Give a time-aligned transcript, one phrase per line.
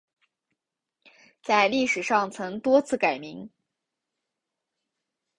[1.43, 3.47] 在历史上曾多次改名。